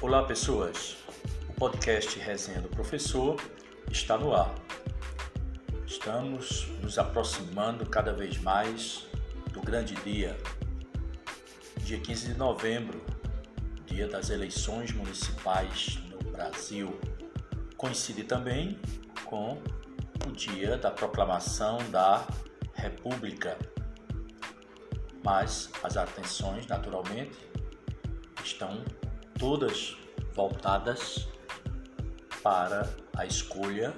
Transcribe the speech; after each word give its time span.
Olá, 0.00 0.22
pessoas. 0.22 0.96
O 1.48 1.54
podcast 1.54 2.20
Resenha 2.20 2.60
do 2.60 2.68
Professor 2.68 3.34
está 3.90 4.16
no 4.16 4.32
ar. 4.32 4.54
Estamos 5.84 6.68
nos 6.80 7.00
aproximando 7.00 7.84
cada 7.84 8.12
vez 8.12 8.38
mais 8.38 9.08
do 9.52 9.60
grande 9.60 9.96
dia, 9.96 10.38
dia 11.78 11.98
15 11.98 12.28
de 12.28 12.38
novembro, 12.38 13.04
dia 13.86 14.06
das 14.06 14.30
eleições 14.30 14.92
municipais 14.92 15.98
no 16.08 16.30
Brasil. 16.30 16.96
Coincide 17.76 18.22
também 18.22 18.78
com 19.24 19.60
o 20.24 20.30
dia 20.30 20.78
da 20.78 20.92
proclamação 20.92 21.78
da 21.90 22.24
República. 22.72 23.58
Mas 25.24 25.68
as 25.82 25.96
atenções, 25.96 26.68
naturalmente, 26.68 27.36
estão 28.44 28.84
todas 29.38 29.96
voltadas 30.34 31.28
para 32.42 32.88
a 33.16 33.24
escolha 33.24 33.94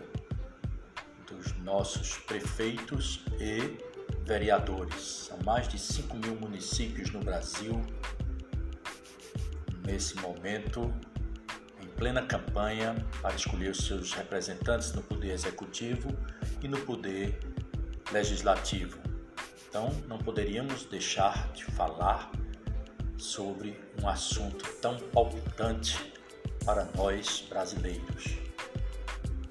dos 1.27 1.57
nossos 1.59 2.19
prefeitos 2.19 3.25
e 3.39 3.79
vereadores. 4.25 5.29
São 5.29 5.39
mais 5.45 5.67
de 5.67 5.79
5 5.79 6.17
mil 6.17 6.37
municípios 6.37 7.11
no 7.11 7.21
Brasil 7.21 7.81
nesse 9.87 10.17
momento 10.17 10.93
em 11.83 11.87
plena 11.87 12.23
campanha 12.23 12.95
para 13.23 13.35
escolher 13.35 13.71
os 13.71 13.87
seus 13.87 14.13
representantes 14.13 14.93
no 14.93 15.03
poder 15.03 15.33
executivo 15.33 16.11
e 16.63 16.69
no 16.69 16.79
poder 16.81 17.39
legislativo. 18.13 18.99
Então, 19.69 19.91
não 20.07 20.19
poderíamos 20.19 20.85
deixar 20.85 21.51
de 21.53 21.65
falar 21.65 22.31
sobre 23.21 23.79
um 24.03 24.09
assunto 24.09 24.65
tão 24.81 24.99
palpitante 24.99 26.13
para 26.65 26.87
nós 26.97 27.45
brasileiros. 27.49 28.39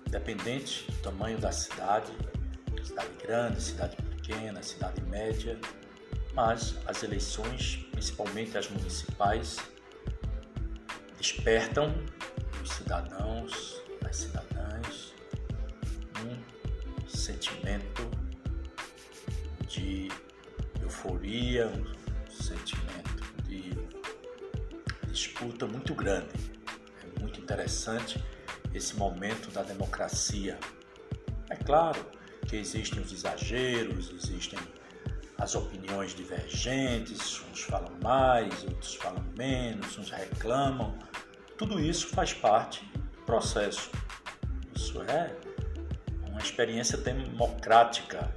Independente 0.07 0.89
do 0.91 0.97
tamanho 0.97 1.37
da 1.37 1.51
cidade, 1.51 2.11
cidade 2.83 3.09
grande, 3.21 3.61
cidade 3.61 3.95
pequena, 3.95 4.63
cidade 4.63 5.01
média, 5.03 5.59
mas 6.33 6.75
as 6.87 7.03
eleições, 7.03 7.85
principalmente 7.91 8.57
as 8.57 8.67
municipais, 8.69 9.57
despertam 11.17 11.93
os 12.63 12.71
cidadãos, 12.71 13.81
as 14.03 14.15
cidadãs, 14.15 15.13
um 16.25 17.07
sentimento 17.07 18.09
de 19.67 20.09
euforia, 20.81 21.67
um 21.67 22.33
sentimento 22.33 22.78
disputa 25.07 25.65
muito 25.65 25.93
grande. 25.93 26.33
É 27.03 27.19
muito 27.19 27.39
interessante 27.39 28.23
esse 28.73 28.95
momento 28.95 29.51
da 29.51 29.63
democracia. 29.63 30.59
É 31.49 31.55
claro 31.55 32.05
que 32.47 32.55
existem 32.55 33.01
os 33.01 33.11
exageros, 33.11 34.11
existem 34.11 34.59
as 35.37 35.55
opiniões 35.55 36.13
divergentes, 36.13 37.41
uns 37.49 37.61
falam 37.61 37.91
mais, 38.03 38.63
outros 38.63 38.95
falam 38.95 39.23
menos, 39.37 39.97
uns 39.97 40.09
reclamam. 40.09 40.97
Tudo 41.57 41.79
isso 41.79 42.07
faz 42.07 42.33
parte 42.33 42.85
do 42.85 43.21
processo. 43.23 43.89
Isso 44.75 45.01
é 45.03 45.35
uma 46.27 46.39
experiência 46.39 46.97
democrática, 46.97 48.33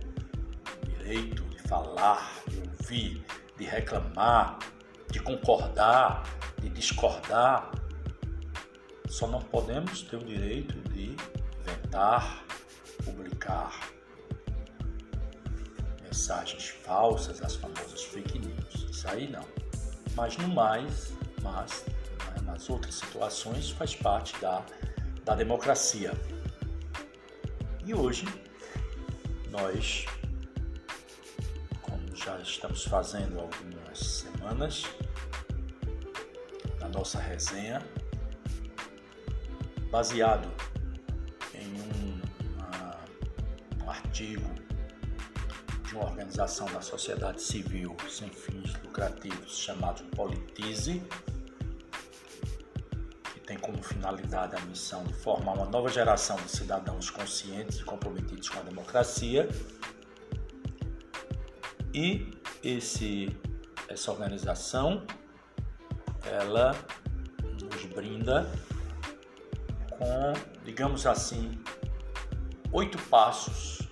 direito 0.84 1.42
de 1.44 1.58
falar, 1.58 2.32
de 2.48 2.58
ouvir, 2.58 3.24
de 3.58 3.64
reclamar, 3.64 4.58
de 5.12 5.20
concordar, 5.20 6.24
de 6.58 6.70
discordar. 6.70 7.70
Só 9.08 9.26
não 9.28 9.40
podemos 9.40 10.02
ter 10.02 10.16
o 10.16 10.24
direito 10.24 10.74
de 10.88 11.14
inventar, 11.60 12.42
publicar 13.04 13.92
mensagens 16.02 16.68
falsas, 16.68 17.42
as 17.42 17.54
famosas 17.56 18.04
fake 18.04 18.38
news. 18.38 18.86
Isso 18.90 19.06
aí 19.06 19.30
não. 19.30 19.44
Mas 20.14 20.36
no 20.38 20.48
mais, 20.48 21.12
mas 21.42 21.84
né, 21.86 22.42
nas 22.44 22.70
outras 22.70 22.94
situações 22.94 23.70
faz 23.70 23.94
parte 23.94 24.38
da, 24.40 24.64
da 25.24 25.34
democracia. 25.34 26.12
E 27.84 27.94
hoje 27.94 28.26
nós, 29.50 30.06
como 31.82 32.16
já 32.16 32.38
estamos 32.38 32.84
fazendo 32.84 33.38
algumas 33.38 33.98
semanas, 33.98 34.84
nossa 36.92 37.18
resenha, 37.18 37.82
baseado 39.90 40.48
em 41.54 41.66
um, 41.80 42.20
uma, 42.56 43.84
um 43.84 43.90
artigo 43.90 44.48
de 45.86 45.94
uma 45.94 46.04
organização 46.04 46.66
da 46.72 46.80
sociedade 46.80 47.42
civil 47.42 47.96
sem 48.08 48.28
fins 48.28 48.74
lucrativos 48.82 49.58
chamado 49.58 50.04
Politize, 50.16 51.02
que 53.32 53.40
tem 53.40 53.58
como 53.58 53.82
finalidade 53.82 54.56
a 54.56 54.60
missão 54.60 55.04
de 55.04 55.14
formar 55.14 55.52
uma 55.52 55.66
nova 55.66 55.88
geração 55.88 56.36
de 56.36 56.50
cidadãos 56.50 57.10
conscientes 57.10 57.80
e 57.80 57.84
comprometidos 57.84 58.48
com 58.48 58.60
a 58.60 58.62
democracia. 58.62 59.48
E 61.94 62.30
esse, 62.62 63.36
essa 63.88 64.10
organização 64.10 65.04
ela 66.30 66.74
nos 67.60 67.84
brinda 67.86 68.50
com, 69.90 70.32
digamos 70.64 71.06
assim, 71.06 71.58
oito 72.72 72.98
passos 73.08 73.82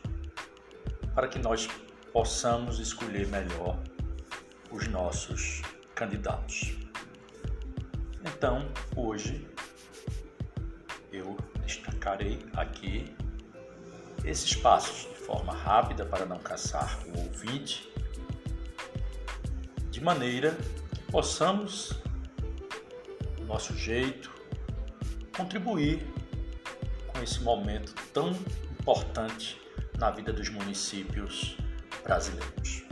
para 1.15 1.29
que 1.29 1.39
nós 1.39 1.69
possamos 2.13 2.79
escolher 2.79 3.27
melhor 3.29 3.79
os 4.71 4.87
nossos 4.89 5.63
candidatos. 5.95 6.77
Então, 8.25 8.69
hoje 8.97 9.47
eu 11.13 11.37
destacarei 11.65 12.39
aqui 12.55 13.15
esses 14.25 14.55
passos 14.55 15.09
de 15.09 15.21
forma 15.21 15.53
rápida 15.53 16.05
para 16.05 16.25
não 16.25 16.39
caçar 16.39 16.99
o 17.07 17.19
ouvinte, 17.19 17.91
de 19.91 20.01
maneira 20.01 20.57
que 20.95 21.03
possamos 21.11 22.01
nosso 23.51 23.77
jeito, 23.77 24.31
contribuir 25.37 26.07
com 27.09 27.21
esse 27.21 27.41
momento 27.43 27.93
tão 28.15 28.31
importante 28.79 29.61
na 29.99 30.09
vida 30.09 30.33
dos 30.33 30.49
municípios 30.49 31.57
brasileiros. 32.05 32.85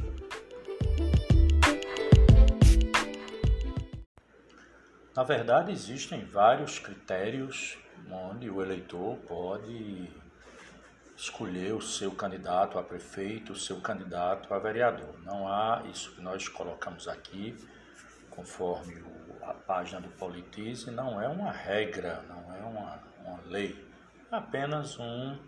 Na 5.14 5.22
verdade, 5.22 5.70
existem 5.70 6.24
vários 6.24 6.80
critérios 6.80 7.78
onde 8.10 8.50
o 8.50 8.60
eleitor 8.60 9.16
pode 9.28 10.10
escolher 11.16 11.72
o 11.72 11.80
seu 11.80 12.10
candidato 12.10 12.80
a 12.80 12.82
prefeito, 12.82 13.52
o 13.52 13.56
seu 13.56 13.80
candidato 13.80 14.52
a 14.52 14.58
vereador. 14.58 15.20
Não 15.22 15.46
há 15.46 15.84
isso 15.92 16.16
que 16.16 16.20
nós 16.20 16.48
colocamos 16.48 17.06
aqui, 17.06 17.56
conforme 18.30 18.96
o 18.96 19.17
a 19.48 19.54
página 19.54 20.00
do 20.00 20.08
Politize 20.10 20.90
não 20.90 21.20
é 21.20 21.26
uma 21.26 21.50
regra, 21.50 22.22
não 22.28 22.54
é 22.54 22.60
uma, 22.60 23.02
uma 23.24 23.40
lei, 23.46 23.86
é 24.30 24.36
apenas 24.36 24.98
um, 24.98 25.38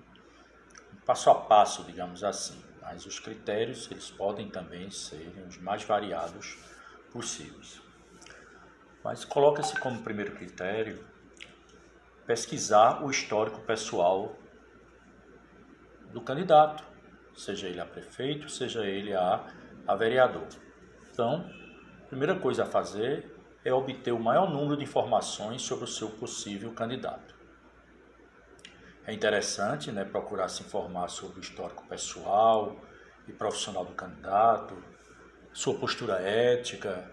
passo 1.05 1.28
a 1.28 1.34
passo, 1.34 1.84
digamos 1.84 2.25
assim. 2.25 2.62
Mas 2.81 3.05
os 3.05 3.21
critérios 3.21 3.91
eles 3.91 4.10
podem 4.10 4.49
também 4.49 4.91
ser 4.91 5.44
os 5.47 5.59
mais 5.59 5.84
variados 5.84 6.59
possíveis. 7.13 7.80
Mas 9.04 9.24
coloca-se 9.24 9.78
como 9.78 10.03
primeiro 10.03 10.33
critério 10.33 11.04
pesquisar 12.27 13.04
o 13.04 13.10
histórico 13.10 13.60
pessoal 13.60 14.36
do 16.13 16.21
candidato, 16.21 16.84
seja 17.34 17.69
ele 17.69 17.80
a 17.80 17.86
prefeito, 17.86 18.48
seja 18.48 18.84
ele 18.84 19.15
a, 19.15 19.47
a 19.86 19.95
vereador. 19.95 20.48
Então, 21.13 21.51
a 22.03 22.07
primeira 22.07 22.39
coisa 22.39 22.65
a 22.65 22.66
fazer 22.66 23.40
é 23.65 23.72
obter 23.72 24.12
o 24.12 24.21
maior 24.21 24.51
número 24.51 24.77
de 24.77 24.84
informações 24.84 25.62
sobre 25.62 25.84
o 25.84 25.89
seu 25.89 26.10
possível 26.10 26.72
candidato. 26.72 27.34
É 29.07 29.12
interessante 29.12 29.91
né, 29.91 30.04
procurar 30.04 30.48
se 30.48 30.62
informar 30.62 31.09
sobre 31.09 31.39
o 31.39 31.42
histórico 31.42 31.86
pessoal 31.86 32.77
e 33.27 33.33
profissional 33.33 33.84
do 33.84 33.92
candidato, 33.92 34.77
sua 35.53 35.74
postura 35.74 36.21
ética 36.21 37.10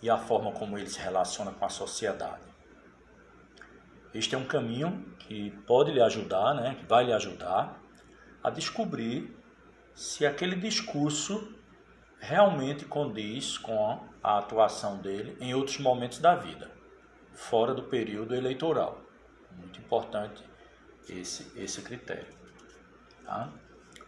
e 0.00 0.08
a 0.08 0.16
forma 0.16 0.52
como 0.52 0.78
ele 0.78 0.88
se 0.88 0.98
relaciona 0.98 1.50
com 1.50 1.64
a 1.64 1.68
sociedade. 1.68 2.44
Este 4.14 4.34
é 4.34 4.38
um 4.38 4.46
caminho 4.46 5.12
que 5.18 5.50
pode 5.66 5.90
lhe 5.90 6.00
ajudar, 6.00 6.54
né, 6.54 6.76
que 6.76 6.86
vai 6.86 7.04
lhe 7.04 7.12
ajudar 7.12 7.80
a 8.42 8.48
descobrir 8.48 9.36
se 9.94 10.24
aquele 10.24 10.56
discurso 10.56 11.52
realmente 12.20 12.84
condiz 12.84 13.58
com 13.58 14.13
a 14.24 14.38
atuação 14.38 14.96
dele 14.96 15.36
em 15.38 15.54
outros 15.54 15.78
momentos 15.78 16.18
da 16.18 16.34
vida. 16.34 16.72
fora 17.34 17.74
do 17.74 17.82
período 17.82 18.32
eleitoral. 18.32 19.02
Muito 19.50 19.80
importante 19.80 20.42
esse, 21.08 21.50
esse 21.56 21.82
critério. 21.82 22.32
Tá? 23.24 23.52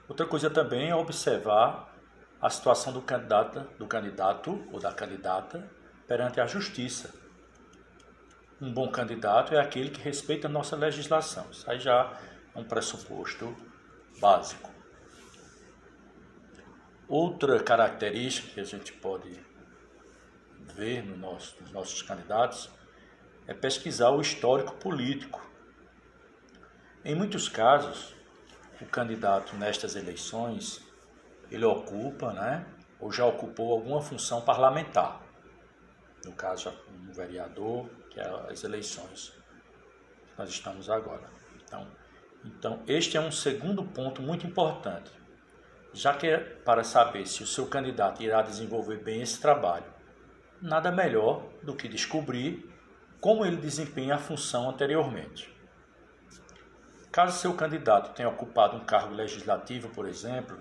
Outra 0.08 0.24
coisa 0.24 0.48
também 0.48 0.90
é 0.90 0.94
observar 0.94 1.92
a 2.40 2.48
situação 2.48 2.92
do 2.92 3.02
candidato, 3.02 3.60
do 3.76 3.86
candidato 3.88 4.64
ou 4.72 4.78
da 4.78 4.92
candidata 4.92 5.68
perante 6.06 6.40
a 6.40 6.46
justiça. 6.46 7.12
Um 8.60 8.72
bom 8.72 8.88
candidato 8.92 9.52
é 9.52 9.60
aquele 9.60 9.90
que 9.90 10.00
respeita 10.00 10.46
a 10.46 10.50
nossa 10.50 10.76
legislação. 10.76 11.50
Isso 11.50 11.68
aí 11.68 11.80
já 11.80 12.16
é 12.54 12.58
um 12.58 12.64
pressuposto 12.64 13.56
básico. 14.20 14.70
Outra 17.08 17.60
característica 17.60 18.54
que 18.54 18.60
a 18.60 18.64
gente 18.64 18.92
pode 18.92 19.44
ver 20.74 21.02
no 21.02 21.16
nosso, 21.16 21.56
nos 21.60 21.72
nossos 21.72 22.02
candidatos 22.02 22.70
é 23.46 23.54
pesquisar 23.54 24.10
o 24.10 24.20
histórico 24.20 24.74
político. 24.74 25.44
Em 27.04 27.14
muitos 27.14 27.48
casos, 27.48 28.14
o 28.80 28.86
candidato 28.86 29.56
nestas 29.56 29.96
eleições 29.96 30.84
ele 31.50 31.64
ocupa, 31.64 32.32
né, 32.32 32.66
ou 32.98 33.12
já 33.12 33.24
ocupou 33.24 33.72
alguma 33.72 34.02
função 34.02 34.40
parlamentar. 34.40 35.22
No 36.24 36.32
caso, 36.32 36.72
um 36.90 37.12
vereador, 37.12 37.88
que 38.10 38.18
é 38.18 38.28
as 38.50 38.64
eleições 38.64 39.30
que 40.26 40.38
nós 40.38 40.50
estamos 40.50 40.90
agora. 40.90 41.30
Então, 41.64 41.86
então, 42.44 42.82
este 42.86 43.16
é 43.16 43.20
um 43.20 43.30
segundo 43.30 43.84
ponto 43.84 44.20
muito 44.20 44.46
importante 44.46 45.10
já 45.96 46.12
que 46.12 46.26
é 46.26 46.36
para 46.36 46.84
saber 46.84 47.26
se 47.26 47.42
o 47.42 47.46
seu 47.46 47.66
candidato 47.66 48.22
irá 48.22 48.42
desenvolver 48.42 48.98
bem 48.98 49.22
esse 49.22 49.40
trabalho, 49.40 49.86
nada 50.60 50.90
melhor 50.90 51.42
do 51.62 51.74
que 51.74 51.88
descobrir 51.88 52.70
como 53.20 53.44
ele 53.44 53.56
desempenha 53.56 54.14
a 54.14 54.18
função 54.18 54.68
anteriormente. 54.68 55.54
Caso 57.10 57.38
seu 57.38 57.54
candidato 57.54 58.14
tenha 58.14 58.28
ocupado 58.28 58.76
um 58.76 58.84
cargo 58.84 59.14
legislativo, 59.14 59.88
por 59.88 60.06
exemplo, 60.06 60.58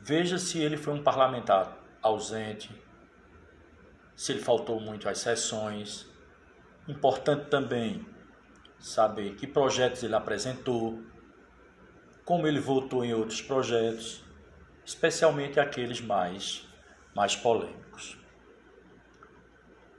veja 0.00 0.38
se 0.38 0.58
ele 0.58 0.76
foi 0.76 0.92
um 0.92 1.02
parlamentar 1.02 1.78
ausente, 2.02 2.70
se 4.14 4.32
ele 4.32 4.40
faltou 4.40 4.80
muito 4.80 5.08
às 5.08 5.18
sessões. 5.18 6.06
Importante 6.88 7.48
também 7.48 8.04
saber 8.78 9.34
que 9.36 9.46
projetos 9.46 10.02
ele 10.02 10.14
apresentou, 10.14 11.00
como 12.24 12.46
ele 12.46 12.58
votou 12.58 13.04
em 13.04 13.14
outros 13.14 13.40
projetos, 13.40 14.24
especialmente 14.84 15.60
aqueles 15.60 16.00
mais, 16.00 16.66
mais 17.14 17.36
polêmicos. 17.36 17.85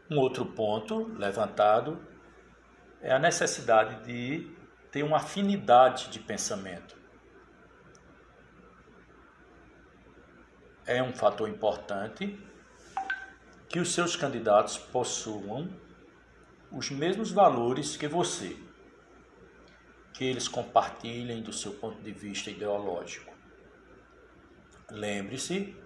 Um 0.10 0.18
outro 0.18 0.46
ponto 0.46 1.08
levantado 1.18 2.02
é 3.02 3.12
a 3.12 3.20
necessidade 3.20 4.06
de 4.06 4.56
ter 4.92 5.04
uma 5.04 5.18
afinidade 5.18 6.10
de 6.10 6.20
pensamento. 6.20 6.96
É 10.86 11.04
um 11.04 11.14
fator 11.14 11.50
importante 11.50 12.40
que 13.68 13.80
os 13.80 13.94
seus 13.94 14.16
candidatos 14.16 14.78
possuam 14.78 15.70
os 16.72 16.90
mesmos 16.90 17.32
valores 17.32 17.98
que 17.98 18.08
você 18.08 18.58
que 20.18 20.26
eles 20.26 20.48
compartilhem 20.48 21.44
do 21.44 21.54
seu 21.54 21.74
ponto 21.74 22.02
de 22.02 22.12
vista 22.12 22.50
ideológico. 22.50 23.32
Lembre-se 24.90 25.78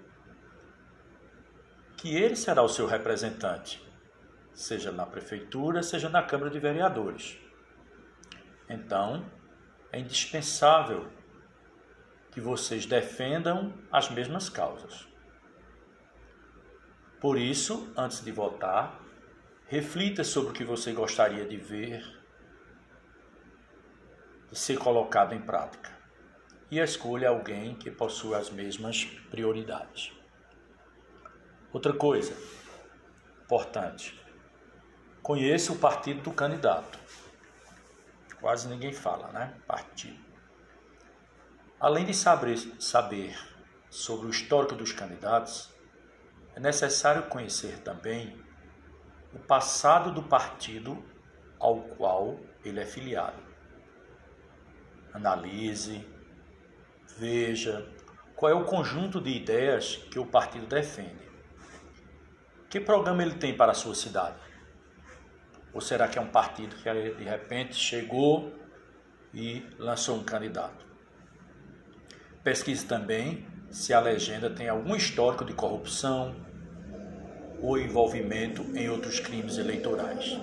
que 1.98 2.16
ele 2.16 2.38
será 2.38 2.62
o 2.62 2.70
seu 2.70 2.88
representante, 2.88 3.86
seja 4.54 4.92
na 4.92 5.06
prefeitura, 5.06 5.84
seja 5.84 6.10
na 6.10 6.24
Câmara 6.24 6.50
de 6.50 6.60
Vereadores. 6.60 7.38
Então, 8.70 9.26
é 9.92 10.00
indispensável 10.00 11.08
que 12.32 12.40
vocês 12.40 12.86
defendam 12.86 13.74
as 13.92 14.10
mesmas 14.10 14.50
causas. 14.50 15.08
Por 17.20 17.38
isso, 17.38 17.92
antes 17.96 18.24
de 18.24 18.32
votar, 18.32 19.00
reflita 19.68 20.24
sobre 20.24 20.52
o 20.52 20.54
que 20.54 20.64
você 20.64 20.94
gostaria 20.94 21.46
de 21.46 21.58
ver 21.58 22.20
ser 24.52 24.78
colocado 24.78 25.34
em 25.34 25.42
prática. 25.42 25.92
E 26.70 26.80
escolha 26.80 27.30
alguém 27.30 27.76
que 27.76 27.92
possua 27.92 28.38
as 28.38 28.50
mesmas 28.50 29.04
prioridades. 29.30 30.14
Outra 31.72 31.94
coisa 31.94 32.34
importante: 33.44 34.20
conheça 35.22 35.72
o 35.72 35.78
partido 35.78 36.22
do 36.22 36.32
candidato. 36.32 37.00
Quase 38.40 38.68
ninguém 38.68 38.92
fala, 38.92 39.28
né? 39.32 39.54
Partido. 39.68 40.20
Além 41.80 42.06
de 42.06 42.14
saber, 42.14 42.58
saber 42.80 43.38
sobre 43.90 44.28
o 44.28 44.30
histórico 44.30 44.76
dos 44.76 44.92
candidatos, 44.92 45.70
é 46.56 46.60
necessário 46.60 47.24
conhecer 47.24 47.80
também 47.80 48.40
o 49.34 49.40
passado 49.40 50.12
do 50.12 50.24
partido 50.24 51.04
ao 51.60 51.82
qual 51.82 52.40
ele 52.64 52.80
é 52.80 52.86
filiado 52.86 53.52
analise, 55.14 56.06
veja 57.18 57.88
qual 58.36 58.52
é 58.52 58.56
o 58.56 58.66
conjunto 58.66 59.22
de 59.22 59.30
ideias 59.30 59.98
que 60.10 60.18
o 60.18 60.26
partido 60.26 60.66
defende. 60.66 61.30
Que 62.70 62.80
programa 62.80 63.22
ele 63.22 63.36
tem 63.36 63.56
para 63.56 63.72
a 63.72 63.76
sua 63.76 63.94
cidade? 63.94 64.38
Ou 65.74 65.80
será 65.82 66.08
que 66.08 66.18
é 66.18 66.22
um 66.22 66.28
partido 66.28 66.76
que 66.76 67.14
de 67.16 67.24
repente 67.24 67.76
chegou 67.76 68.54
e 69.34 69.66
lançou 69.78 70.18
um 70.18 70.24
candidato? 70.24 70.86
Pesquise 72.44 72.86
também 72.86 73.46
se 73.70 73.94
a 73.94 74.00
legenda 74.00 74.50
tem 74.50 74.68
algum 74.68 74.96
histórico 74.96 75.46
de 75.46 75.54
corrupção 75.54 76.36
ou 77.62 77.78
envolvimento 77.78 78.64
em 78.76 78.90
outros 78.90 79.20
crimes 79.20 79.58
eleitorais. 79.58 80.38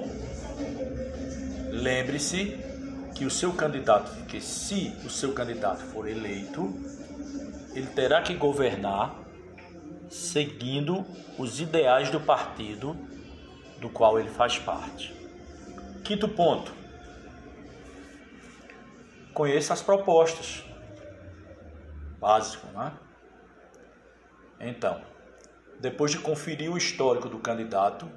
Lembre-se 1.71 2.57
que 3.15 3.25
o 3.25 3.31
seu 3.31 3.53
candidato, 3.53 4.25
que 4.27 4.41
se 4.41 4.97
o 5.05 5.11
seu 5.11 5.33
candidato 5.33 5.83
for 5.87 6.09
eleito, 6.09 6.73
ele 7.75 7.89
terá 7.89 8.23
que 8.23 8.35
governar 8.35 9.25
seguindo 10.09 11.05
os 11.37 11.61
ideais 11.61 12.11
do 12.11 12.21
partido 12.21 12.97
do 13.81 13.91
qual 13.91 14.19
ele 14.19 14.31
faz 14.31 14.59
parte. 14.59 15.18
Quinto 16.09 16.27
ponto. 16.27 16.73
Conheça 19.35 19.75
as 19.75 19.83
propostas. 19.83 20.65
Básico, 22.19 22.67
né? 22.69 22.97
Então, 24.59 25.03
depois 25.79 26.11
de 26.11 26.19
conferir 26.19 26.73
o 26.73 26.79
histórico 26.79 27.29
do 27.29 27.39
candidato, 27.39 28.11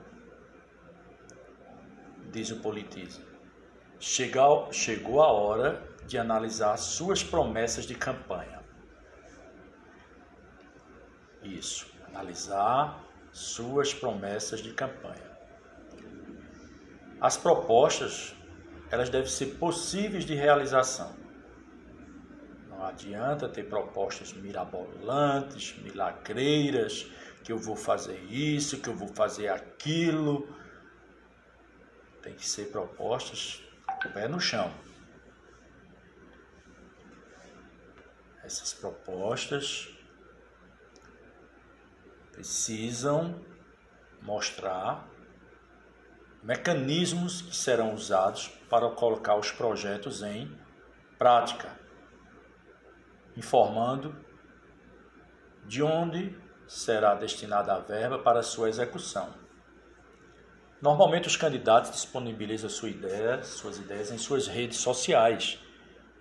diz 2.31 2.49
o 2.49 2.61
politismo, 2.61 3.25
Chegou, 3.99 4.71
chegou 4.71 5.21
a 5.21 5.29
hora 5.29 5.85
de 6.07 6.17
analisar 6.17 6.77
suas 6.77 7.21
promessas 7.21 7.85
de 7.85 7.93
campanha. 7.93 8.63
Isso, 11.43 11.91
analisar 12.07 13.03
suas 13.33 13.93
promessas 13.93 14.61
de 14.61 14.71
campanha. 14.71 15.30
As 17.21 17.37
propostas, 17.37 18.35
elas 18.89 19.07
devem 19.07 19.29
ser 19.29 19.57
possíveis 19.59 20.25
de 20.25 20.33
realização. 20.33 21.15
Não 22.67 22.83
adianta 22.83 23.47
ter 23.47 23.69
propostas 23.69 24.33
mirabolantes, 24.33 25.77
milagreiras, 25.83 27.05
que 27.43 27.51
eu 27.51 27.59
vou 27.59 27.75
fazer 27.75 28.17
isso, 28.23 28.81
que 28.81 28.89
eu 28.89 28.95
vou 28.95 29.07
fazer 29.09 29.49
aquilo. 29.49 30.49
Tem 32.23 32.33
que 32.33 32.47
ser 32.47 32.71
propostas 32.71 33.61
o 34.03 34.09
pé 34.09 34.27
no 34.27 34.39
chão. 34.39 34.73
Essas 38.43 38.73
propostas 38.73 39.89
precisam 42.31 43.39
mostrar 44.23 45.10
mecanismos 46.43 47.41
que 47.41 47.55
serão 47.55 47.93
usados 47.93 48.47
para 48.69 48.89
colocar 48.89 49.35
os 49.35 49.51
projetos 49.51 50.23
em 50.23 50.51
prática, 51.17 51.69
informando 53.37 54.15
de 55.65 55.83
onde 55.83 56.37
será 56.67 57.13
destinada 57.13 57.73
a 57.73 57.79
verba 57.79 58.19
para 58.19 58.41
sua 58.41 58.69
execução 58.69 59.41
Normalmente 60.81 61.27
os 61.27 61.35
candidatos 61.35 61.91
disponibilizam 61.91 62.67
sua 62.67 62.89
ideia, 62.89 63.43
suas 63.43 63.77
ideias 63.77 64.09
em 64.09 64.17
suas 64.17 64.47
redes 64.47 64.79
sociais 64.79 65.59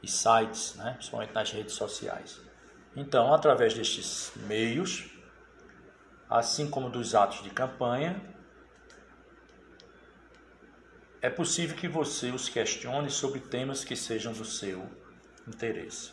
e 0.02 0.08
sites, 0.08 0.74
né? 0.74 0.92
principalmente 0.92 1.32
nas 1.32 1.50
redes 1.50 1.74
sociais. 1.74 2.38
Então, 2.94 3.32
através 3.32 3.72
destes 3.72 4.32
meios, 4.46 5.08
assim 6.28 6.68
como 6.68 6.90
dos 6.90 7.14
atos 7.14 7.42
de 7.42 7.48
campanha, 7.48 8.20
é 11.22 11.28
possível 11.28 11.76
que 11.76 11.86
você 11.86 12.30
os 12.30 12.48
questione 12.48 13.10
sobre 13.10 13.40
temas 13.40 13.84
que 13.84 13.94
sejam 13.94 14.32
do 14.32 14.44
seu 14.44 14.88
interesse. 15.46 16.12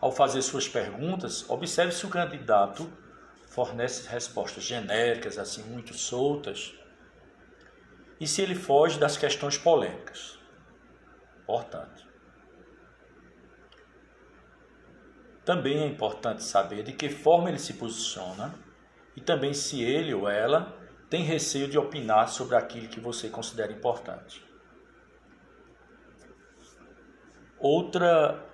Ao 0.00 0.10
fazer 0.10 0.40
suas 0.40 0.66
perguntas, 0.66 1.48
observe 1.48 1.92
se 1.92 2.06
o 2.06 2.08
candidato 2.08 2.90
fornece 3.48 4.08
respostas 4.08 4.64
genéricas, 4.64 5.36
assim 5.36 5.62
muito 5.64 5.92
soltas, 5.92 6.74
e 8.18 8.26
se 8.26 8.40
ele 8.40 8.54
foge 8.54 8.98
das 8.98 9.18
questões 9.18 9.58
polêmicas. 9.58 10.38
Importante. 11.42 12.08
Também 15.44 15.82
é 15.82 15.86
importante 15.86 16.42
saber 16.42 16.82
de 16.82 16.92
que 16.92 17.10
forma 17.10 17.50
ele 17.50 17.58
se 17.58 17.74
posiciona 17.74 18.54
e 19.16 19.20
também 19.20 19.52
se 19.52 19.82
ele 19.82 20.14
ou 20.14 20.28
ela 20.28 20.79
tem 21.10 21.24
receio 21.24 21.66
de 21.66 21.76
opinar 21.76 22.28
sobre 22.28 22.54
aquilo 22.54 22.86
que 22.88 23.00
você 23.00 23.28
considera 23.28 23.72
importante. 23.72 24.48
Outra 27.58 28.48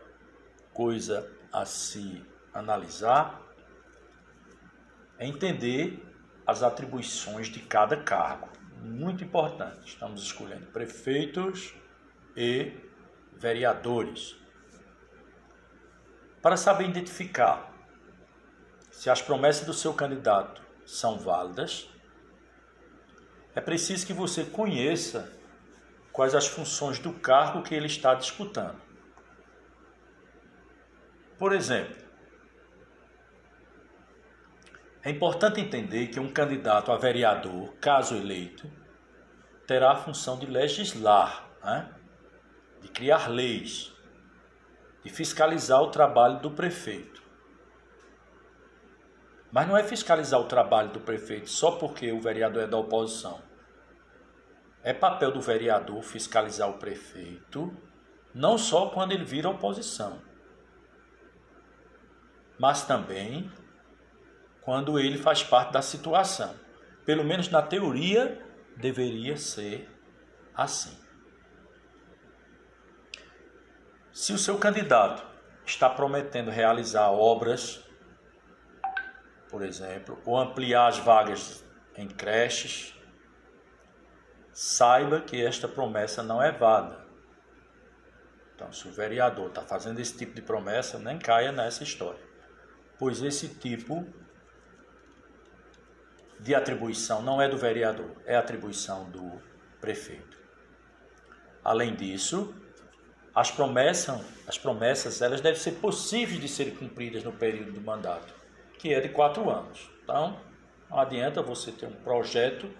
coisa 0.72 1.30
a 1.52 1.66
se 1.66 2.24
analisar 2.52 3.42
é 5.18 5.26
entender 5.26 6.02
as 6.46 6.62
atribuições 6.62 7.48
de 7.48 7.60
cada 7.60 7.98
cargo. 8.02 8.48
Muito 8.82 9.22
importante. 9.22 9.88
Estamos 9.88 10.22
escolhendo 10.22 10.66
prefeitos 10.66 11.74
e 12.34 12.72
vereadores. 13.34 14.36
Para 16.40 16.56
saber 16.56 16.88
identificar 16.88 17.72
se 18.90 19.10
as 19.10 19.20
promessas 19.20 19.66
do 19.66 19.74
seu 19.74 19.92
candidato 19.92 20.62
são 20.86 21.18
válidas, 21.18 21.90
é 23.56 23.60
preciso 23.62 24.06
que 24.06 24.12
você 24.12 24.44
conheça 24.44 25.32
quais 26.12 26.34
as 26.34 26.46
funções 26.46 26.98
do 26.98 27.10
cargo 27.14 27.62
que 27.62 27.74
ele 27.74 27.86
está 27.86 28.14
disputando. 28.14 28.78
Por 31.38 31.54
exemplo, 31.54 31.96
é 35.02 35.10
importante 35.10 35.58
entender 35.58 36.08
que 36.08 36.20
um 36.20 36.30
candidato 36.30 36.92
a 36.92 36.98
vereador, 36.98 37.72
caso 37.80 38.14
eleito, 38.14 38.70
terá 39.66 39.92
a 39.92 39.96
função 39.96 40.38
de 40.38 40.44
legislar, 40.44 41.48
né? 41.64 41.94
de 42.82 42.88
criar 42.88 43.26
leis, 43.28 43.90
de 45.02 45.08
fiscalizar 45.08 45.80
o 45.80 45.90
trabalho 45.90 46.40
do 46.40 46.50
prefeito. 46.50 47.22
Mas 49.50 49.66
não 49.66 49.78
é 49.78 49.82
fiscalizar 49.82 50.38
o 50.40 50.44
trabalho 50.44 50.90
do 50.90 51.00
prefeito 51.00 51.48
só 51.48 51.72
porque 51.72 52.12
o 52.12 52.20
vereador 52.20 52.64
é 52.64 52.66
da 52.66 52.76
oposição. 52.76 53.45
É 54.86 54.94
papel 54.94 55.32
do 55.32 55.40
vereador 55.40 56.00
fiscalizar 56.00 56.70
o 56.70 56.78
prefeito, 56.78 57.76
não 58.32 58.56
só 58.56 58.88
quando 58.90 59.10
ele 59.10 59.24
vira 59.24 59.48
oposição, 59.48 60.22
mas 62.56 62.84
também 62.84 63.50
quando 64.62 64.96
ele 64.96 65.18
faz 65.18 65.42
parte 65.42 65.72
da 65.72 65.82
situação. 65.82 66.54
Pelo 67.04 67.24
menos 67.24 67.48
na 67.48 67.60
teoria, 67.62 68.40
deveria 68.76 69.36
ser 69.36 69.90
assim. 70.54 70.96
Se 74.12 74.32
o 74.32 74.38
seu 74.38 74.56
candidato 74.56 75.26
está 75.64 75.90
prometendo 75.90 76.48
realizar 76.48 77.10
obras, 77.10 77.82
por 79.50 79.64
exemplo, 79.64 80.22
ou 80.24 80.38
ampliar 80.38 80.86
as 80.86 80.98
vagas 80.98 81.64
em 81.96 82.06
creches, 82.06 82.94
saiba 84.56 85.20
que 85.20 85.44
esta 85.44 85.68
promessa 85.68 86.22
não 86.22 86.42
é 86.42 86.50
válida. 86.50 87.04
Então, 88.54 88.72
se 88.72 88.88
o 88.88 88.90
vereador 88.90 89.48
está 89.48 89.60
fazendo 89.60 90.00
esse 90.00 90.16
tipo 90.16 90.32
de 90.32 90.40
promessa, 90.40 90.98
nem 90.98 91.18
caia 91.18 91.52
nessa 91.52 91.82
história, 91.82 92.24
pois 92.98 93.22
esse 93.22 93.48
tipo 93.48 94.06
de 96.40 96.54
atribuição 96.54 97.20
não 97.20 97.40
é 97.40 97.50
do 97.50 97.58
vereador, 97.58 98.16
é 98.24 98.34
atribuição 98.34 99.10
do 99.10 99.38
prefeito. 99.78 100.38
Além 101.62 101.94
disso, 101.94 102.54
as 103.34 103.50
promessas, 103.50 104.22
as 104.48 104.56
promessas 104.56 105.20
elas 105.20 105.42
devem 105.42 105.60
ser 105.60 105.72
possíveis 105.72 106.40
de 106.40 106.48
serem 106.48 106.74
cumpridas 106.74 107.22
no 107.22 107.32
período 107.32 107.72
do 107.72 107.80
mandato, 107.82 108.32
que 108.78 108.94
é 108.94 109.02
de 109.02 109.10
quatro 109.10 109.50
anos. 109.50 109.90
Então, 110.02 110.40
não 110.88 110.98
adianta 110.98 111.42
você 111.42 111.70
ter 111.70 111.84
um 111.84 111.96
projeto 111.96 112.70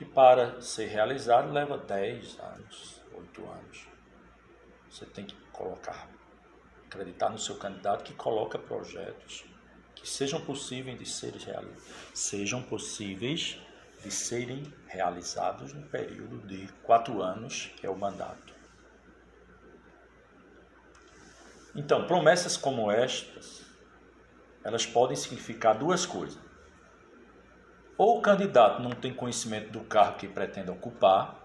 que 0.00 0.04
para 0.06 0.62
ser 0.62 0.86
realizado 0.86 1.52
leva 1.52 1.76
10 1.76 2.38
anos, 2.40 3.02
8 3.12 3.46
anos. 3.46 3.86
Você 4.88 5.04
tem 5.04 5.26
que 5.26 5.34
colocar, 5.52 6.08
acreditar 6.86 7.28
no 7.28 7.38
seu 7.38 7.56
candidato 7.56 8.02
que 8.02 8.14
coloca 8.14 8.58
projetos 8.58 9.44
que 9.94 10.08
sejam 10.08 10.40
possíveis 10.40 10.98
de 10.98 11.04
serem 11.04 11.38
realizados, 11.38 11.84
sejam 12.14 12.62
possíveis 12.62 13.60
de 14.02 14.10
serem 14.10 14.72
realizados 14.86 15.74
no 15.74 15.82
período 15.82 16.46
de 16.46 16.66
quatro 16.82 17.22
anos, 17.22 17.70
que 17.76 17.84
é 17.86 17.90
o 17.90 17.94
mandato. 17.94 18.54
Então, 21.76 22.06
promessas 22.06 22.56
como 22.56 22.90
estas, 22.90 23.66
elas 24.64 24.86
podem 24.86 25.14
significar 25.14 25.78
duas 25.78 26.06
coisas 26.06 26.49
ou 28.00 28.16
o 28.16 28.22
candidato 28.22 28.80
não 28.80 28.92
tem 28.92 29.12
conhecimento 29.12 29.70
do 29.70 29.80
cargo 29.80 30.16
que 30.16 30.26
pretende 30.26 30.70
ocupar, 30.70 31.38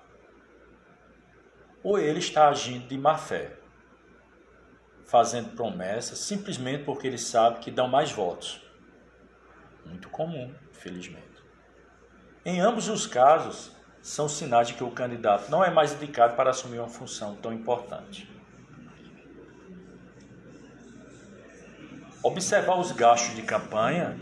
ou 1.84 2.00
ele 2.00 2.20
está 2.20 2.48
agindo 2.48 2.88
de 2.88 2.98
má 2.98 3.18
fé, 3.18 3.58
fazendo 5.04 5.54
promessas 5.54 6.18
simplesmente 6.18 6.86
porque 6.86 7.08
ele 7.08 7.18
sabe 7.18 7.60
que 7.60 7.70
dão 7.70 7.90
mais 7.90 8.10
votos. 8.10 8.66
Muito 9.86 10.08
comum, 10.08 10.56
felizmente. 10.72 11.44
Em 12.46 12.62
ambos 12.62 12.88
os 12.88 13.06
casos, 13.06 13.74
são 14.02 14.30
sinais 14.30 14.70
de 14.70 14.76
que 14.76 14.84
o 14.86 14.92
candidato 14.92 15.52
não 15.52 15.62
é 15.62 15.70
mais 15.70 15.92
indicado 15.92 16.38
para 16.38 16.52
assumir 16.52 16.80
uma 16.80 16.88
função 16.88 17.36
tão 17.36 17.52
importante. 17.52 18.34
Observar 22.24 22.80
os 22.80 22.94
gastos 22.94 23.36
de 23.36 23.42
campanha 23.42 24.18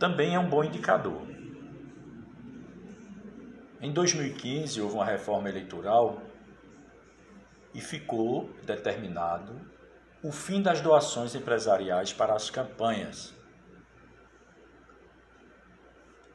também 0.00 0.34
é 0.34 0.38
um 0.38 0.48
bom 0.48 0.64
indicador. 0.64 1.28
Em 3.82 3.92
2015 3.92 4.80
houve 4.80 4.94
uma 4.94 5.04
reforma 5.04 5.50
eleitoral 5.50 6.22
e 7.74 7.82
ficou 7.82 8.48
determinado 8.64 9.60
o 10.22 10.32
fim 10.32 10.62
das 10.62 10.80
doações 10.80 11.34
empresariais 11.34 12.14
para 12.14 12.34
as 12.34 12.48
campanhas. 12.48 13.34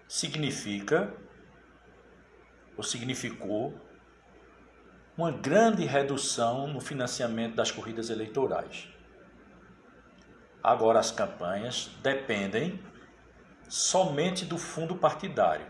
Significa, 0.07 1.11
ou 2.77 2.83
significou, 2.83 3.73
uma 5.17 5.31
grande 5.31 5.85
redução 5.85 6.67
no 6.67 6.79
financiamento 6.79 7.55
das 7.55 7.71
corridas 7.71 8.11
eleitorais. 8.11 8.87
Agora 10.61 10.99
as 10.99 11.09
campanhas 11.09 11.89
dependem 12.03 12.79
somente 13.67 14.45
do 14.45 14.57
fundo 14.57 14.95
partidário 14.95 15.67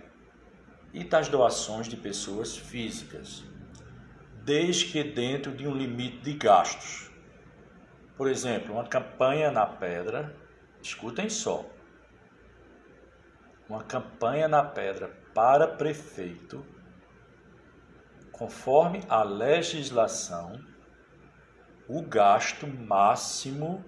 e 0.94 1.04
das 1.04 1.28
doações 1.28 1.88
de 1.88 1.98
pessoas 1.98 2.58
físicas, 2.58 3.44
desde 4.44 4.86
que 4.86 5.04
dentro 5.04 5.52
de 5.52 5.68
um 5.68 5.74
limite 5.74 6.20
de 6.20 6.34
gastos. 6.34 7.12
Por 8.16 8.30
exemplo, 8.30 8.74
uma 8.74 8.88
campanha 8.88 9.52
na 9.52 9.66
pedra, 9.66 10.36
escutem 10.82 11.30
só, 11.30 11.66
uma 13.68 13.84
campanha 13.84 14.48
na 14.48 14.64
pedra 14.64 15.10
para 15.34 15.68
prefeito, 15.68 16.66
conforme 18.32 19.04
a 19.10 19.24
legislação, 19.24 20.54
o 21.88 22.02
gasto 22.02 22.68
máximo 22.68 23.84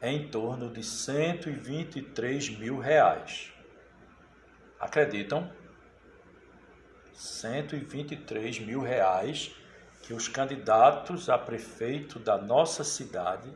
em 0.00 0.28
torno 0.28 0.70
de 0.70 0.82
123 0.82 2.50
mil 2.58 2.78
reais. 2.78 3.52
Acreditam? 4.78 5.50
123 7.12 8.60
mil 8.60 8.80
reais 8.80 9.54
que 10.02 10.14
os 10.14 10.28
candidatos 10.28 11.28
a 11.28 11.36
prefeito 11.36 12.18
da 12.18 12.38
nossa 12.38 12.84
cidade 12.84 13.52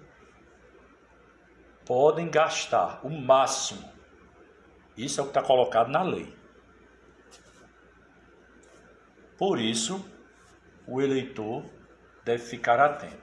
podem 1.86 2.30
gastar, 2.30 3.00
o 3.04 3.10
máximo. 3.10 3.90
Isso 4.96 5.20
é 5.20 5.22
o 5.22 5.26
que 5.26 5.30
está 5.30 5.42
colocado 5.42 5.90
na 5.90 6.02
lei. 6.02 6.36
Por 9.38 9.58
isso, 9.58 10.04
o 10.86 11.00
eleitor 11.00 11.64
deve 12.24 12.44
ficar 12.44 12.78
atento. 12.78 13.21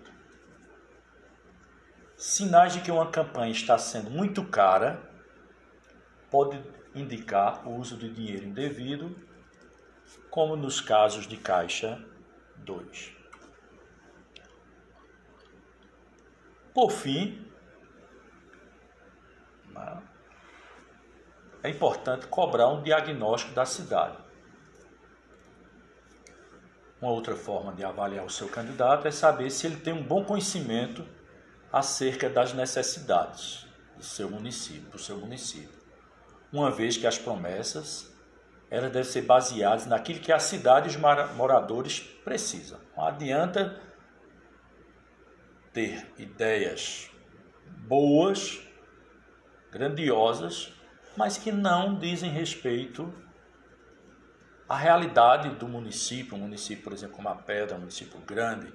Sinais 2.20 2.74
de 2.74 2.82
que 2.82 2.92
uma 2.92 3.10
campanha 3.10 3.54
está 3.54 3.78
sendo 3.78 4.10
muito 4.12 4.44
cara 4.44 5.02
pode 6.30 6.62
indicar 6.94 7.66
o 7.66 7.78
uso 7.78 7.96
de 7.96 8.14
dinheiro 8.14 8.46
indevido, 8.46 9.16
como 10.30 10.58
nos 10.58 10.82
casos 10.82 11.26
de 11.26 11.38
Caixa 11.38 11.98
2. 12.58 13.16
Por 16.74 16.92
fim, 16.92 17.50
é 21.64 21.70
importante 21.70 22.28
cobrar 22.28 22.68
um 22.68 22.84
diagnóstico 22.84 23.56
da 23.56 23.66
cidade. 23.66 24.18
Uma 27.02 27.12
outra 27.12 27.38
forma 27.38 27.72
de 27.72 27.86
avaliar 27.86 28.26
o 28.26 28.30
seu 28.30 28.50
candidato 28.50 29.08
é 29.08 29.12
saber 29.12 29.50
se 29.50 29.66
ele 29.66 29.78
tem 29.78 29.94
um 29.94 30.04
bom 30.04 30.26
conhecimento 30.26 31.18
acerca 31.72 32.30
das 32.30 32.54
necessidades 32.54 33.68
do 33.96 34.04
seu 34.04 34.30
município, 34.30 34.90
do 34.90 35.00
seu 35.00 35.18
município. 35.18 35.78
Uma 36.52 36.72
vez 36.72 36.98
que 36.98 37.06
as 37.06 37.18
promessas 37.18 38.10
elas 38.70 38.92
devem 38.92 39.10
ser 39.10 39.24
baseadas 39.24 39.86
naquilo 39.86 40.20
que 40.20 40.32
a 40.32 40.40
cidade 40.40 40.88
e 40.88 40.92
os 40.92 40.98
moradores 41.36 42.00
precisam. 42.24 42.80
Não 42.96 43.06
adianta 43.06 43.82
ter 45.74 46.12
ideias 46.18 47.10
boas, 47.66 48.60
grandiosas, 49.72 50.74
mas 51.18 51.38
que 51.38 51.52
não 51.52 51.98
dizem 51.98 52.30
respeito 52.30 53.12
à 54.68 54.78
realidade 54.78 55.50
do 55.56 55.68
município, 55.68 56.38
um 56.38 56.42
município, 56.42 56.84
por 56.84 56.94
exemplo, 56.94 57.16
como 57.16 57.30
a 57.30 57.36
Pedra, 57.36 57.76
um 57.76 57.80
município 57.80 58.20
grande. 58.20 58.72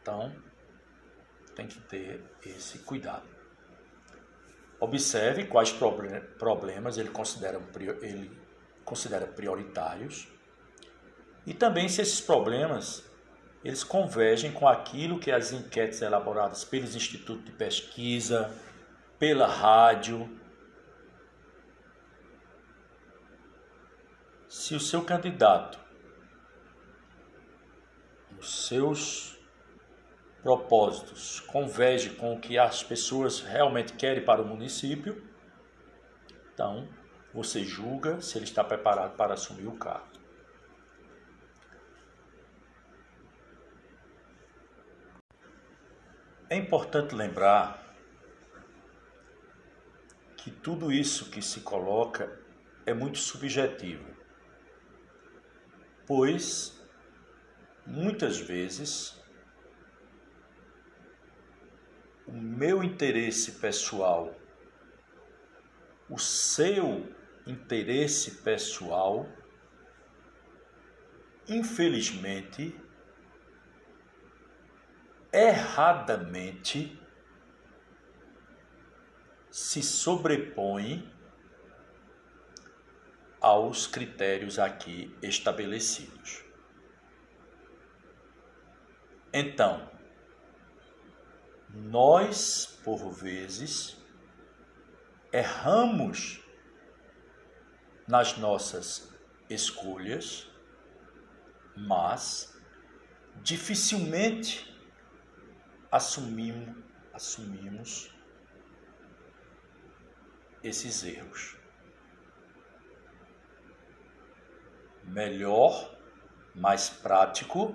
Então, 0.00 0.34
tem 1.58 1.66
que 1.66 1.80
ter 1.80 2.24
esse 2.46 2.78
cuidado. 2.78 3.26
Observe 4.78 5.44
quais 5.46 5.72
problemas 5.72 6.96
ele 6.96 7.08
considera, 7.08 7.60
ele 8.00 8.30
considera 8.84 9.26
prioritários 9.26 10.28
e 11.44 11.52
também 11.52 11.88
se 11.88 12.00
esses 12.00 12.20
problemas 12.20 13.04
eles 13.64 13.82
convergem 13.82 14.52
com 14.52 14.68
aquilo 14.68 15.18
que 15.18 15.32
as 15.32 15.50
enquetes 15.50 16.00
elaboradas 16.00 16.62
pelos 16.62 16.94
institutos 16.94 17.44
de 17.44 17.50
pesquisa, 17.50 18.54
pela 19.18 19.48
rádio, 19.48 20.30
se 24.48 24.76
o 24.76 24.80
seu 24.80 25.02
candidato, 25.04 25.76
os 28.38 28.68
seus 28.68 29.37
propósitos 30.42 31.40
converge 31.40 32.10
com 32.10 32.34
o 32.34 32.40
que 32.40 32.58
as 32.58 32.82
pessoas 32.82 33.40
realmente 33.40 33.92
querem 33.94 34.24
para 34.24 34.40
o 34.40 34.46
município, 34.46 35.22
então 36.54 36.88
você 37.32 37.64
julga 37.64 38.20
se 38.20 38.38
ele 38.38 38.44
está 38.44 38.64
preparado 38.64 39.16
para 39.16 39.34
assumir 39.34 39.66
o 39.66 39.76
cargo. 39.76 40.18
É 46.50 46.56
importante 46.56 47.14
lembrar 47.14 47.84
que 50.36 50.50
tudo 50.50 50.90
isso 50.90 51.30
que 51.30 51.42
se 51.42 51.60
coloca 51.60 52.40
é 52.86 52.94
muito 52.94 53.18
subjetivo, 53.18 54.08
pois 56.06 56.82
muitas 57.84 58.38
vezes 58.38 59.17
o 62.38 62.40
meu 62.40 62.84
interesse 62.84 63.52
pessoal, 63.52 64.32
o 66.08 66.16
seu 66.18 67.12
interesse 67.44 68.42
pessoal, 68.42 69.28
infelizmente, 71.48 72.80
erradamente, 75.32 76.96
se 79.50 79.82
sobrepõe 79.82 81.12
aos 83.40 83.88
critérios 83.88 84.60
aqui 84.60 85.12
estabelecidos. 85.20 86.44
Então, 89.32 89.97
nós, 91.78 92.66
por 92.84 93.10
vezes, 93.10 93.96
erramos 95.32 96.42
nas 98.06 98.36
nossas 98.36 99.14
escolhas, 99.48 100.50
mas 101.76 102.58
dificilmente 103.42 104.74
assumimos, 105.90 106.76
assumimos 107.12 108.10
esses 110.64 111.04
erros. 111.04 111.56
Melhor, 115.04 115.96
mais 116.54 116.90
prático, 116.90 117.74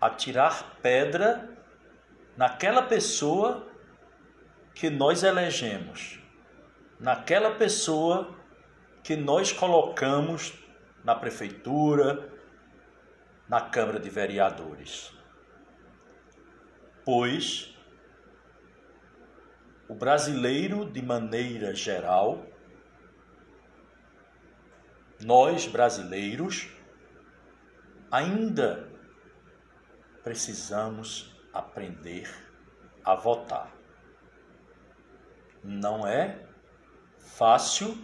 atirar 0.00 0.78
pedra 0.82 1.57
naquela 2.38 2.82
pessoa 2.82 3.66
que 4.72 4.88
nós 4.88 5.24
elegemos, 5.24 6.20
naquela 7.00 7.56
pessoa 7.56 8.32
que 9.02 9.16
nós 9.16 9.50
colocamos 9.52 10.54
na 11.02 11.16
prefeitura, 11.16 12.32
na 13.48 13.60
Câmara 13.60 13.98
de 13.98 14.08
Vereadores. 14.08 15.12
Pois 17.04 17.76
o 19.88 19.94
brasileiro, 19.96 20.84
de 20.88 21.02
maneira 21.02 21.74
geral, 21.74 22.46
nós 25.24 25.66
brasileiros, 25.66 26.68
ainda 28.12 28.88
precisamos 30.22 31.36
aprender 31.52 32.28
a 33.04 33.14
votar. 33.14 33.72
Não 35.62 36.06
é 36.06 36.46
fácil 37.18 37.96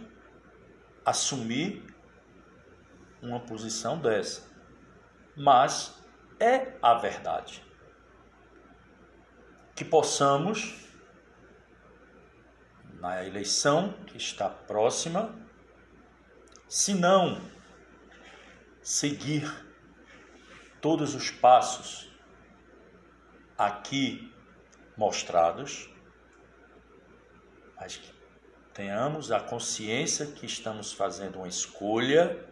assumir 1.05 1.85
uma 3.21 3.39
posição 3.39 3.99
dessa, 3.99 4.49
mas 5.35 6.01
é 6.39 6.77
a 6.81 6.93
verdade. 6.95 7.63
Que 9.75 9.83
possamos, 9.83 10.87
na 12.93 13.25
eleição 13.25 13.93
que 14.07 14.17
está 14.17 14.49
próxima, 14.49 15.35
se 16.67 16.93
não 16.93 17.41
seguir 18.81 19.51
todos 20.81 21.13
os 21.15 21.29
passos 21.29 22.14
aqui 23.57 24.33
mostrados, 24.97 25.89
mas 27.75 27.97
que 27.97 28.13
tenhamos 28.73 29.31
a 29.31 29.39
consciência 29.39 30.27
que 30.27 30.45
estamos 30.45 30.91
fazendo 30.93 31.37
uma 31.37 31.47
escolha 31.47 32.45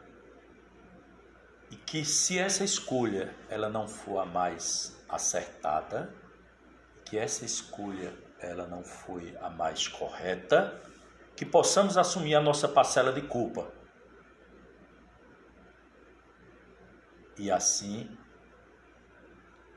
e 1.70 1.76
que 1.76 2.06
se 2.06 2.38
essa 2.38 2.64
escolha 2.64 3.36
ela 3.50 3.70
não 3.70 3.88
for 3.88 4.20
a 4.20 4.26
mais 4.26 5.04
acertada, 5.10 6.14
que 7.06 7.18
essa 7.18 7.46
escolha 7.46 8.14
ela 8.40 8.68
não 8.68 8.84
foi 8.84 9.36
a 9.42 9.50
mais 9.50 9.88
correta, 9.88 10.82
que 11.36 11.46
possamos 11.46 11.98
assumir 11.98 12.36
a 12.36 12.42
nossa 12.42 12.68
parcela 12.68 13.12
de 13.12 13.22
culpa. 13.22 13.72
E 17.38 17.50
assim 17.50 18.16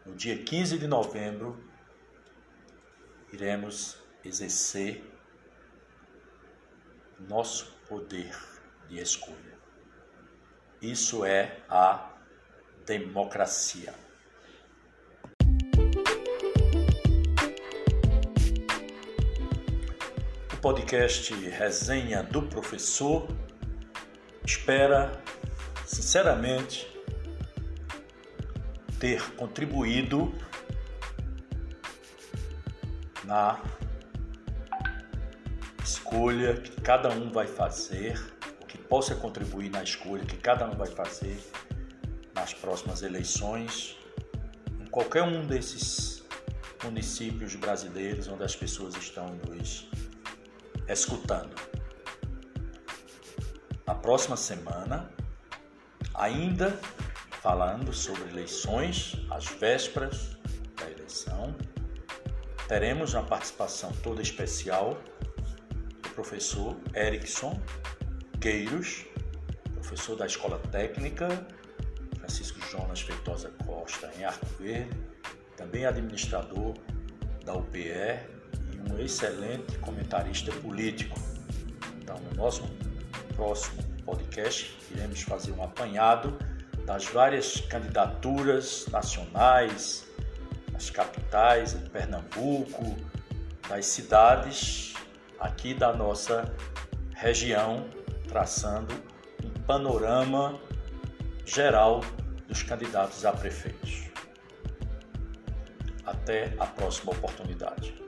no 0.07 0.15
dia 0.15 0.39
15 0.39 0.79
de 0.79 0.87
novembro, 0.87 1.59
iremos 3.33 3.99
exercer 4.25 5.05
nosso 7.19 7.77
poder 7.89 8.33
de 8.89 9.01
escolha. 9.01 9.59
Isso 10.81 11.25
é 11.25 11.59
a 11.69 12.13
democracia. 12.85 13.93
O 20.53 20.57
podcast 20.61 21.35
Resenha 21.35 22.23
do 22.23 22.43
Professor 22.43 23.29
espera, 24.45 25.21
sinceramente, 25.85 26.96
ter 28.99 29.23
contribuído 29.33 30.33
escolha 36.17 36.55
que 36.55 36.81
cada 36.81 37.11
um 37.11 37.31
vai 37.31 37.47
fazer, 37.47 38.19
que 38.69 38.79
possa 38.79 39.15
contribuir 39.15 39.71
na 39.71 39.83
escolha 39.83 40.25
que 40.25 40.37
cada 40.37 40.67
um 40.67 40.77
vai 40.77 40.87
fazer 40.87 41.39
nas 42.35 42.55
próximas 42.55 43.03
eleições, 43.03 43.97
em 44.81 44.87
qualquer 44.87 45.23
um 45.23 45.47
desses 45.47 46.25
municípios 46.83 47.55
brasileiros 47.57 48.29
onde 48.29 48.45
as 48.45 48.55
pessoas 48.55 48.95
estão 48.97 49.35
nos 49.47 49.89
escutando. 50.89 51.55
Na 53.87 53.95
próxima 53.95 54.37
semana, 54.37 55.11
ainda 56.15 56.79
falando 57.47 57.93
sobre 57.93 58.29
eleições, 58.31 59.25
as 59.31 59.47
vésperas 59.47 60.37
da 60.75 60.91
eleição, 60.91 61.55
teremos 62.67 63.15
uma 63.15 63.23
participação 63.23 63.93
toda 64.03 64.21
especial 64.21 64.99
do 66.03 66.09
professor 66.11 66.77
Erickson 66.93 67.57
Gueiros, 68.41 69.07
professor 69.75 70.17
da 70.17 70.27
Escola 70.27 70.59
Técnica 70.73 71.29
Francisco 72.19 72.59
Jonas 72.69 73.03
Feitosa 73.03 73.53
Costa, 73.65 74.11
em 74.19 74.25
Arco 74.25 74.47
Verde, 74.59 75.01
também 75.57 75.87
administrador 75.87 76.75
da 77.45 77.55
UPE 77.55 77.79
e 78.73 78.93
um 78.93 78.99
excelente 78.99 79.79
comentarista 79.79 80.51
político. 80.51 81.17
Então, 82.03 82.17
no 82.19 82.35
nosso 82.35 82.65
próximo 83.37 83.85
podcast, 84.05 84.77
iremos 84.91 85.23
fazer 85.23 85.53
um 85.53 85.63
apanhado 85.63 86.37
das 86.87 87.05
várias 87.05 87.61
candidaturas 87.63 88.87
nacionais, 88.87 90.07
as 90.73 90.89
capitais 90.89 91.75
em 91.75 91.81
Pernambuco, 91.89 92.97
das 93.69 93.87
cidades 93.87 94.95
aqui 95.41 95.75
da 95.75 95.93
nossa 95.93 96.55
região, 97.13 97.89
traçando 98.29 98.95
um 99.45 99.51
panorama 99.65 100.61
geral 101.45 102.03
dos 102.47 102.63
candidatos 102.63 103.25
a 103.25 103.33
prefeitos. 103.33 104.05
Até 106.07 106.55
a 106.57 106.67
próxima 106.67 107.11
oportunidade. 107.11 108.06